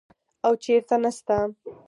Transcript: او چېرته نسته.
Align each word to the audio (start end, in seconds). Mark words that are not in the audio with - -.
او 0.45 0.51
چېرته 0.63 0.95
نسته. 1.05 1.35